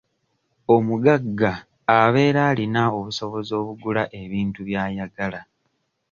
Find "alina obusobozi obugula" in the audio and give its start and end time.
2.51-4.03